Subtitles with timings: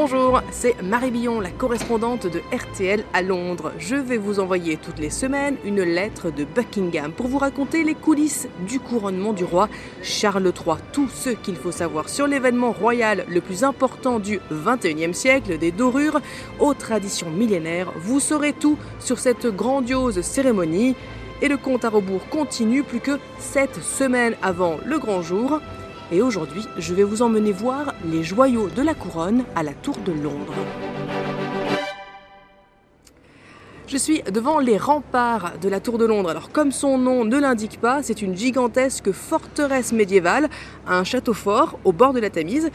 [0.00, 3.72] Bonjour, c'est Marie Billon, la correspondante de RTL à Londres.
[3.80, 7.96] Je vais vous envoyer toutes les semaines une lettre de Buckingham pour vous raconter les
[7.96, 9.68] coulisses du couronnement du roi
[10.00, 10.76] Charles III.
[10.92, 15.72] Tout ce qu'il faut savoir sur l'événement royal le plus important du 21e siècle, des
[15.72, 16.20] dorures
[16.60, 17.92] aux traditions millénaires.
[17.96, 20.94] Vous saurez tout sur cette grandiose cérémonie.
[21.42, 25.60] Et le compte à rebours continue plus que 7 semaines avant le grand jour.
[26.10, 29.96] Et aujourd'hui, je vais vous emmener voir les joyaux de la couronne à la Tour
[30.06, 30.54] de Londres.
[33.86, 36.30] Je suis devant les remparts de la Tour de Londres.
[36.30, 40.48] Alors comme son nom ne l'indique pas, c'est une gigantesque forteresse médiévale,
[40.86, 42.70] un château fort au bord de la Tamise.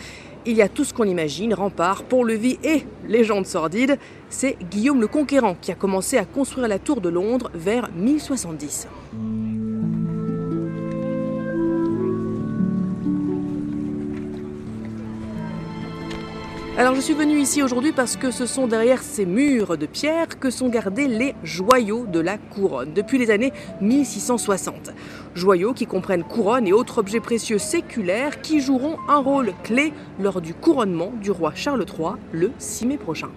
[0.45, 3.97] Il y a tout ce qu'on imagine, remparts, pont-levis et légendes sordides.
[4.29, 8.88] C'est Guillaume le Conquérant qui a commencé à construire la Tour de Londres vers 1070.
[16.75, 20.39] Alors je suis venue ici aujourd'hui parce que ce sont derrière ces murs de pierre
[20.39, 24.89] que sont gardés les joyaux de la couronne depuis les années 1660.
[25.35, 30.41] Joyaux qui comprennent couronne et autres objets précieux séculaires qui joueront un rôle clé lors
[30.41, 33.30] du couronnement du roi Charles III le 6 mai prochain.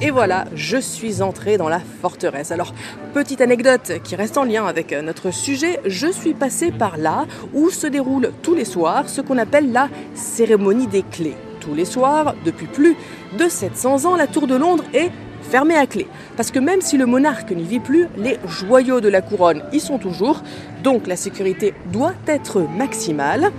[0.00, 2.52] Et voilà, je suis entrée dans la forteresse.
[2.52, 2.74] Alors,
[3.12, 7.70] petite anecdote qui reste en lien avec notre sujet, je suis passée par là où
[7.70, 11.36] se déroule tous les soirs ce qu'on appelle la cérémonie des clés.
[11.60, 12.96] Tous les soirs, depuis plus
[13.38, 15.10] de 700 ans, la Tour de Londres est
[15.42, 16.06] fermée à clé.
[16.36, 19.80] Parce que même si le monarque n'y vit plus, les joyaux de la couronne y
[19.80, 20.42] sont toujours,
[20.82, 23.50] donc la sécurité doit être maximale.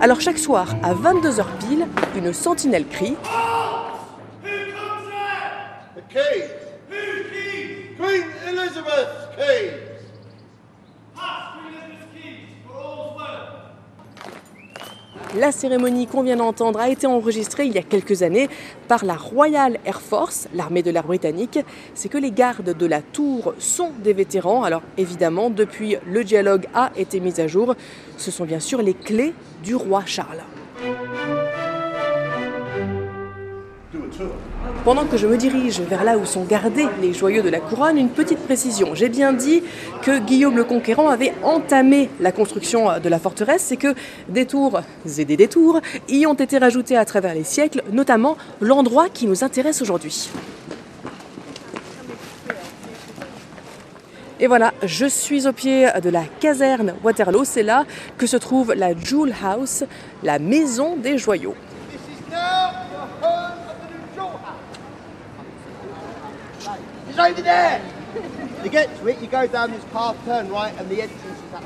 [0.00, 3.14] Alors chaque soir, à 22h pile, une sentinelle crie
[15.38, 18.48] La cérémonie qu'on vient d'entendre a été enregistrée il y a quelques années
[18.88, 21.60] par la Royal Air Force, l'armée de l'air britannique.
[21.94, 24.64] C'est que les gardes de la tour sont des vétérans.
[24.64, 27.76] Alors évidemment, depuis le dialogue a été mis à jour,
[28.16, 29.32] ce sont bien sûr les clés
[29.62, 30.42] du roi Charles.
[34.84, 37.98] Pendant que je me dirige vers là où sont gardés les joyaux de la couronne,
[37.98, 38.94] une petite précision.
[38.94, 39.62] J'ai bien dit
[40.00, 43.94] que Guillaume le Conquérant avait entamé la construction de la forteresse, c'est que
[44.30, 44.80] des tours
[45.18, 49.44] et des détours y ont été rajoutés à travers les siècles, notamment l'endroit qui nous
[49.44, 50.30] intéresse aujourd'hui.
[54.40, 57.44] Et voilà, je suis au pied de la caserne Waterloo.
[57.44, 57.84] C'est là
[58.16, 59.84] que se trouve la Jewel House,
[60.22, 61.54] la maison des joyaux.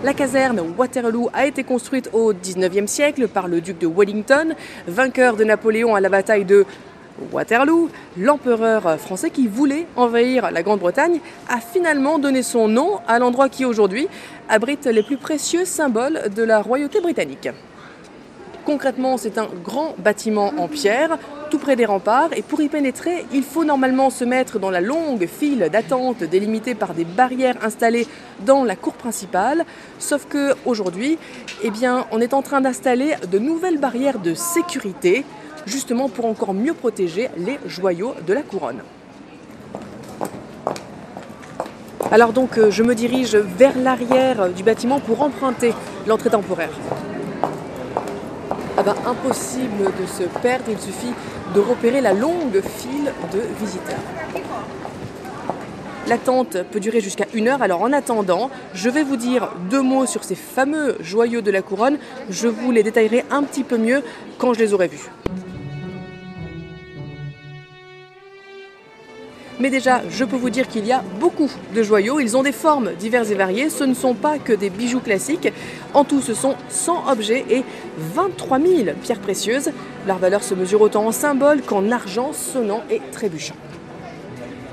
[0.03, 4.55] La caserne Waterloo a été construite au 19e siècle par le duc de Wellington,
[4.89, 6.67] vainqueur de Napoléon à la bataille de
[7.31, 7.89] Waterloo.
[8.19, 13.65] L'empereur français qui voulait envahir la Grande-Bretagne a finalement donné son nom à l'endroit qui
[13.65, 14.09] aujourd'hui
[14.49, 17.49] abrite les plus précieux symboles de la royauté britannique.
[18.65, 21.19] Concrètement, c'est un grand bâtiment en pierre,
[21.59, 25.27] près des remparts, et pour y pénétrer, il faut normalement se mettre dans la longue
[25.27, 28.07] file d'attente délimitée par des barrières installées
[28.45, 29.65] dans la cour principale.
[29.99, 31.19] Sauf que aujourd'hui,
[31.63, 35.25] eh bien, on est en train d'installer de nouvelles barrières de sécurité,
[35.67, 38.83] justement pour encore mieux protéger les joyaux de la couronne.
[42.11, 45.73] Alors donc, je me dirige vers l'arrière du bâtiment pour emprunter
[46.07, 46.71] l'entrée temporaire.
[48.77, 51.13] Ah ben, impossible de se perdre, il suffit
[51.55, 54.01] de repérer la longue file de visiteurs.
[56.09, 60.07] L'attente peut durer jusqu'à une heure, alors en attendant, je vais vous dire deux mots
[60.07, 61.99] sur ces fameux joyaux de la couronne.
[62.29, 64.03] Je vous les détaillerai un petit peu mieux
[64.39, 65.09] quand je les aurai vus.
[69.61, 72.19] Mais déjà, je peux vous dire qu'il y a beaucoup de joyaux.
[72.19, 73.71] Ils ont des formes diverses et variées.
[73.71, 75.53] Ce ne sont pas que des bijoux classiques.
[75.95, 77.63] En tout, ce sont 100 objets et
[77.99, 79.71] 23 000 pierres précieuses.
[80.09, 83.55] Leur valeur se mesure autant en symboles qu'en argent sonnant et trébuchant.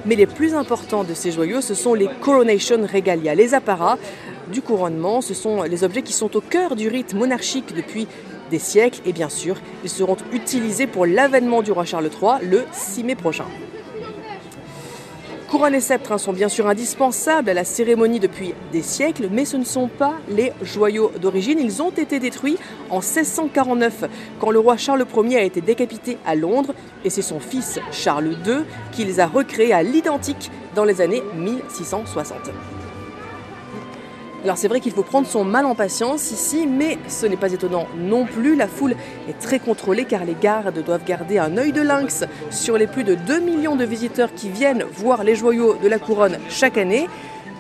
[0.07, 4.00] Mais les plus importants de ces joyaux, ce sont les coronation regalia, les apparats
[4.51, 5.21] du couronnement.
[5.21, 8.07] Ce sont les objets qui sont au cœur du rite monarchique depuis
[8.50, 9.01] des siècles.
[9.06, 13.15] Et bien sûr, ils seront utilisés pour l'avènement du roi Charles III le 6 mai
[13.15, 13.45] prochain.
[15.51, 19.44] Couronne et sceptre hein, sont bien sûr indispensables à la cérémonie depuis des siècles, mais
[19.44, 21.59] ce ne sont pas les joyaux d'origine.
[21.59, 22.57] Ils ont été détruits
[22.89, 24.06] en 1649,
[24.39, 28.38] quand le roi Charles Ier a été décapité à Londres, et c'est son fils Charles
[28.48, 28.63] II
[28.94, 32.50] qui les a recréés à l'identique dans les années 1660.
[34.43, 37.53] Alors c'est vrai qu'il faut prendre son mal en patience ici, mais ce n'est pas
[37.53, 38.55] étonnant non plus.
[38.55, 38.95] La foule
[39.29, 43.03] est très contrôlée car les gardes doivent garder un œil de lynx sur les plus
[43.03, 47.07] de 2 millions de visiteurs qui viennent voir les joyaux de la couronne chaque année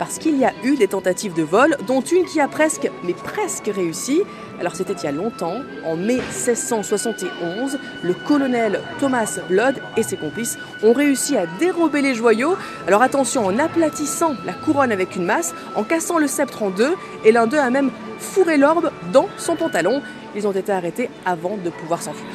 [0.01, 3.13] parce qu'il y a eu des tentatives de vol, dont une qui a presque, mais
[3.13, 4.23] presque réussi.
[4.59, 10.17] Alors c'était il y a longtemps, en mai 1671, le colonel Thomas Blood et ses
[10.17, 12.55] complices ont réussi à dérober les joyaux.
[12.87, 16.95] Alors attention, en aplatissant la couronne avec une masse, en cassant le sceptre en deux,
[17.23, 20.01] et l'un d'eux a même fourré l'orbe dans son pantalon.
[20.35, 22.25] Ils ont été arrêtés avant de pouvoir s'enfuir.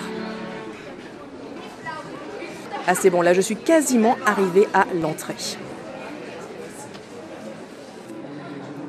[2.86, 5.34] Ah c'est bon, là je suis quasiment arrivée à l'entrée.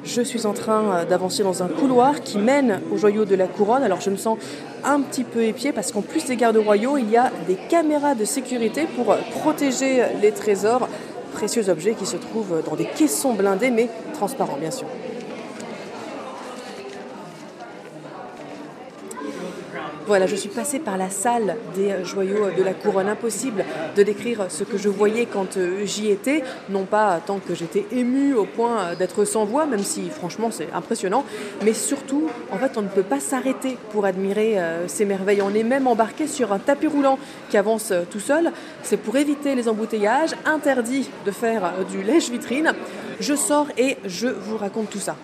[0.08, 3.46] Je suis en train euh, d'avancer dans un couloir qui mène au joyau de la
[3.46, 3.84] couronne.
[3.84, 4.38] Alors je me sens
[4.86, 8.16] un petit peu épié parce qu'en plus des gardes royaux, il y a des caméras
[8.16, 10.88] de sécurité pour euh, protéger les trésors,
[11.34, 14.88] précieux objets qui se trouvent dans des caissons blindés mais transparents bien sûr.
[20.08, 23.10] Voilà, je suis passée par la salle des joyaux de la couronne.
[23.10, 27.54] Impossible de décrire ce que je voyais quand euh, j'y étais, non pas tant que
[27.54, 31.26] j'étais émue au point d'être sans voix, même si franchement c'est impressionnant,
[31.66, 35.42] mais surtout, en fait, on ne peut pas s'arrêter pour admirer euh, ces merveilles.
[35.42, 37.20] On est même embarqué sur un tapis roulant
[37.50, 38.54] qui avance euh, tout seul.
[38.84, 42.72] C'est pour éviter les embouteillages, interdit de faire du lèche-vitrine.
[43.20, 45.18] Je sors et je vous raconte tout ça.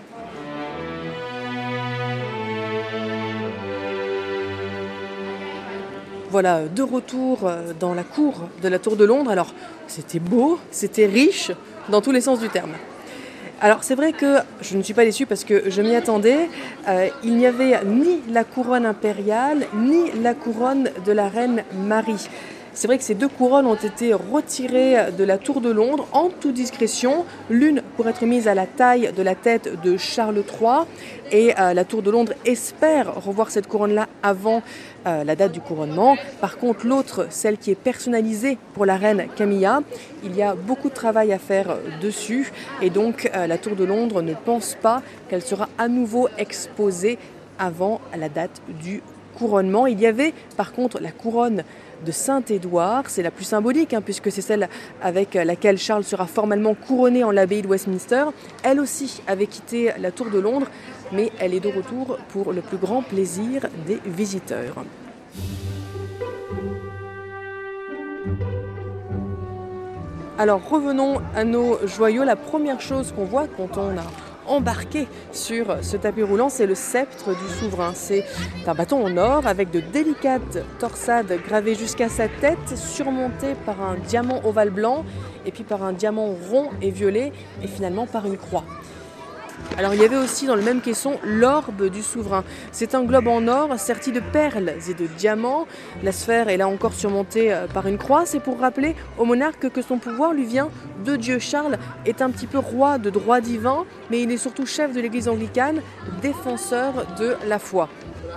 [6.34, 9.30] Voilà, de retour euh, dans la cour de la Tour de Londres.
[9.30, 9.54] Alors,
[9.86, 11.52] c'était beau, c'était riche,
[11.90, 12.72] dans tous les sens du terme.
[13.62, 16.50] Alors, c'est vrai que je ne suis pas déçue parce que je m'y attendais.
[16.88, 22.28] Euh, il n'y avait ni la couronne impériale, ni la couronne de la reine Marie.
[22.76, 26.30] C'est vrai que ces deux couronnes ont été retirées de la Tour de Londres en
[26.30, 30.86] toute discrétion, l'une pour être mise à la taille de la tête de Charles III,
[31.32, 34.64] et euh, la Tour de Londres espère revoir cette couronne-là avant
[35.06, 36.18] euh, la date du couronnement.
[36.42, 39.82] Par contre, l'autre, celle qui est personnalisée pour la reine Camilla,
[40.24, 43.84] il y a beaucoup de travail à faire dessus, et donc euh, la Tour de
[43.84, 47.20] Londres ne pense pas qu'elle sera à nouveau exposée
[47.60, 49.04] avant la date du
[49.38, 49.88] couronnement.
[49.88, 51.64] Il y avait par contre la couronne
[52.04, 53.06] de Saint-Édouard.
[53.08, 54.70] C'est la plus symbolique, hein, puisque c'est celle
[55.02, 58.26] avec laquelle Charles sera formellement couronné en l'abbaye de Westminster.
[58.64, 60.68] Elle aussi avait quitté la Tour de Londres,
[61.12, 64.84] mais elle est de retour pour le plus grand plaisir des visiteurs.
[70.38, 72.24] Alors revenons à nos joyaux.
[72.24, 76.76] La première chose qu'on voit quand on a embarqué sur ce tapis roulant, c'est le
[76.76, 77.92] sceptre du souverain.
[77.94, 78.26] C'est
[78.68, 83.96] un bâton en or avec de délicates torsades gravées jusqu'à sa tête, surmontées par un
[84.08, 85.06] diamant ovale blanc
[85.46, 87.32] et puis par un diamant rond et violet
[87.62, 88.64] et finalement par une croix.
[89.78, 92.44] Alors il y avait aussi dans le même caisson l'orbe du souverain.
[92.72, 95.66] C'est un globe en or serti de perles et de diamants.
[96.04, 98.26] La sphère est là encore surmontée euh, par une croix.
[98.26, 100.70] C'est pour rappeler au monarque que son pouvoir lui vient
[101.04, 101.40] de Dieu.
[101.40, 105.02] Charles est un petit peu roi de droit divin, mais il est surtout chef de
[105.02, 105.82] l'église anglicane,
[106.22, 107.90] défenseur de la foi.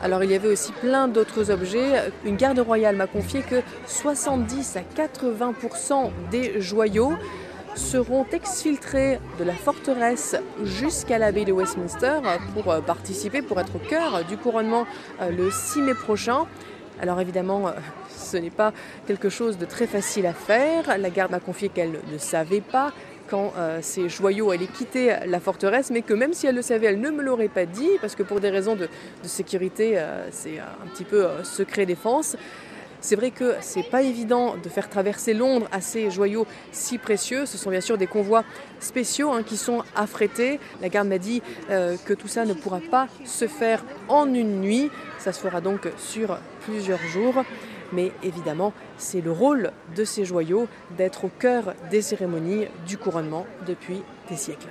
[0.03, 2.11] Alors il y avait aussi plein d'autres objets.
[2.25, 7.13] Une garde royale m'a confié que 70 à 80% des joyaux
[7.75, 12.21] seront exfiltrés de la forteresse jusqu'à l'abbaye de Westminster
[12.55, 14.87] pour euh, participer, pour être au cœur du couronnement
[15.21, 16.47] euh, le 6 mai prochain.
[17.01, 17.73] Alors évidemment, euh,
[18.09, 18.73] ce n'est pas
[19.07, 20.99] quelque chose de très facile à faire.
[20.99, 22.93] La garde m'a confié qu'elle ne savait pas
[23.29, 27.01] quand ces joyaux allaient quitter la forteresse, mais que même si elle le savait, elle
[27.01, 28.89] ne me l'aurait pas dit, parce que pour des raisons de,
[29.21, 30.01] de sécurité,
[30.31, 32.37] c'est un petit peu secret défense.
[33.01, 37.47] C'est vrai que c'est pas évident de faire traverser Londres à ces joyaux si précieux.
[37.47, 38.45] Ce sont bien sûr des convois
[38.81, 40.59] spéciaux hein, qui sont affrétés.
[40.81, 44.61] La garde m'a dit euh, que tout ça ne pourra pas se faire en une
[44.61, 44.91] nuit.
[45.19, 47.45] Ça se fera donc sur plusieurs jours.
[47.93, 53.47] Mais évidemment, c'est le rôle de ces joyaux d'être au cœur des cérémonies du couronnement
[53.67, 54.69] depuis des siècles.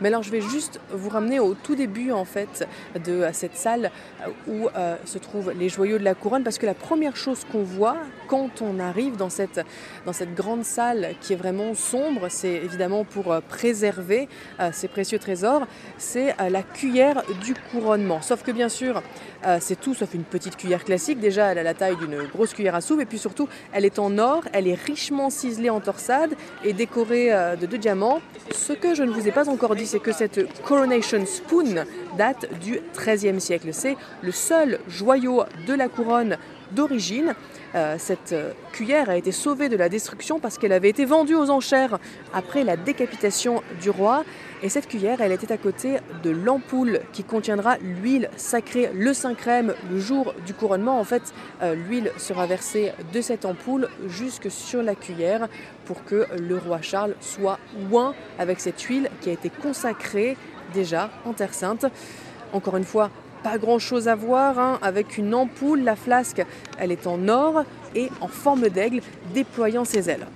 [0.00, 2.66] Mais alors je vais juste vous ramener au tout début en fait
[3.04, 3.90] de cette salle
[4.46, 7.62] où euh, se trouvent les joyaux de la couronne parce que la première chose qu'on
[7.62, 7.96] voit
[8.28, 9.60] quand on arrive dans cette,
[10.06, 14.28] dans cette grande salle qui est vraiment sombre, c'est évidemment pour euh, préserver
[14.60, 15.66] euh, ces précieux trésors,
[15.98, 18.22] c'est la cuillère du couronnement.
[18.22, 19.02] Sauf que bien sûr,
[19.60, 21.18] c'est tout sauf une petite cuillère classique.
[21.18, 23.98] Déjà, elle a la taille d'une grosse cuillère à soupe et puis surtout, elle est
[23.98, 26.34] en or, elle est richement ciselée en torsade
[26.64, 27.30] et décorée
[27.60, 28.20] de deux diamants.
[28.50, 31.84] Ce que je ne vous ai pas encore dit, c'est que cette Coronation Spoon
[32.16, 33.68] date du XIIIe siècle.
[33.72, 36.36] C'est le seul joyau de la couronne
[36.72, 37.34] d'origine.
[37.74, 41.34] Euh, cette euh, cuillère a été sauvée de la destruction parce qu'elle avait été vendue
[41.34, 41.98] aux enchères
[42.34, 44.24] après la décapitation du roi.
[44.62, 49.34] Et cette cuillère, elle était à côté de l'ampoule qui contiendra l'huile sacrée, le saint
[49.34, 51.00] crème, le jour du couronnement.
[51.00, 51.22] En fait,
[51.62, 55.48] euh, l'huile sera versée de cette ampoule jusque sur la cuillère
[55.86, 57.58] pour que le roi Charles soit
[57.90, 60.36] oint avec cette huile qui a été consacrée
[60.74, 61.86] déjà en Terre Sainte.
[62.52, 63.10] Encore une fois,
[63.42, 64.78] pas grand chose à voir hein.
[64.82, 65.82] avec une ampoule.
[65.82, 66.44] La flasque,
[66.78, 69.00] elle est en or et en forme d'aigle,
[69.34, 70.26] déployant ses ailes.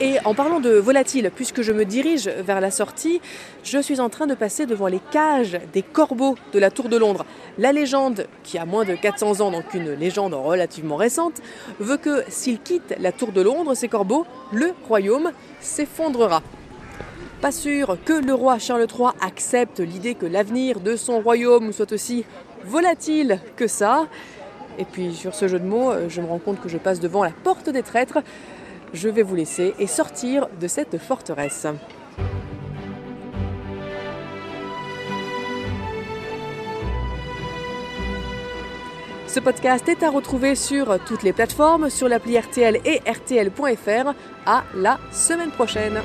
[0.00, 3.20] Et en parlant de volatile, puisque je me dirige vers la sortie,
[3.64, 6.96] je suis en train de passer devant les cages des corbeaux de la Tour de
[6.96, 7.26] Londres.
[7.58, 11.42] La légende, qui a moins de 400 ans, donc une légende relativement récente,
[11.80, 16.42] veut que s'ils quittent la Tour de Londres, ces corbeaux, le royaume s'effondrera.
[17.40, 21.92] Pas sûr que le roi Charles III accepte l'idée que l'avenir de son royaume soit
[21.92, 22.24] aussi
[22.64, 24.06] volatile que ça.
[24.78, 27.22] Et puis sur ce jeu de mots, je me rends compte que je passe devant
[27.22, 28.18] la porte des traîtres
[28.92, 31.66] je vais vous laisser et sortir de cette forteresse.
[39.26, 44.14] Ce podcast est à retrouver sur toutes les plateformes, sur l'appli RTL et RTL.fr.
[44.46, 46.00] À la semaine prochaine.